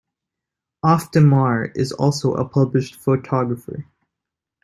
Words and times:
Auf 0.81 1.11
der 1.11 1.21
Maur 1.21 1.65
is 1.75 1.91
also 1.93 2.33
a 2.33 2.43
published 2.49 2.95
photographer. 2.95 3.85